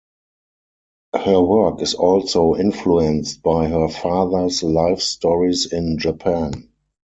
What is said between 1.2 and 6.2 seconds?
work is also influenced by her father's life stories in